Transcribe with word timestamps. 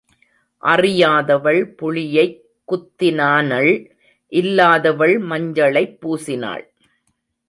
அறியாதவள் 0.63 1.75
புளியைக் 1.75 2.39
குத்தினானள், 2.67 3.91
இல்லாதவள் 4.31 5.19
மஞ்சளைப் 5.19 5.97
பூசினாள். 6.01 6.65